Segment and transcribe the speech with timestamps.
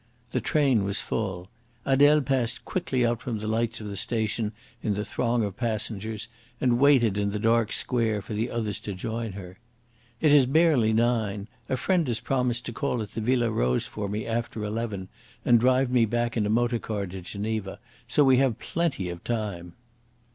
[0.31, 1.47] The train was full.
[1.85, 6.27] Adele passed quickly out from the lights of the station in the throng of passengers
[6.59, 9.59] and waited in the dark square for the others to join her.
[10.19, 11.47] "It is barely nine.
[11.69, 15.07] A friend has promised to call at the Villa Rose for me after eleven
[15.45, 17.77] and drive me back in a motor car to Geneva,
[18.07, 19.73] so we have plenty of time."